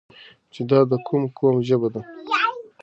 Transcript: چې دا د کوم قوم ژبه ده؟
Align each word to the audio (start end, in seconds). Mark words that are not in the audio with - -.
چې 0.53 0.61
دا 0.69 0.79
د 0.91 0.93
کوم 1.07 1.23
قوم 1.37 1.55
ژبه 1.67 1.89
ده؟ 1.93 2.01